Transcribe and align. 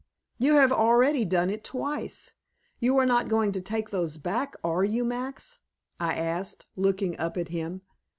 "You 0.39 0.55
have 0.55 0.71
already 0.71 1.25
done 1.25 1.51
it 1.51 1.63
twice. 1.63 2.33
You 2.79 2.97
are 2.97 3.05
not 3.05 3.27
going 3.27 3.51
to 3.51 3.61
take 3.61 3.91
those 3.91 4.17
back, 4.17 4.55
are 4.63 4.83
you, 4.83 5.05
Max?" 5.05 5.59
I 5.99 6.15
asked, 6.15 6.65
looking 6.75 7.15
up 7.19 7.37
at 7.37 7.49
him. 7.49 7.83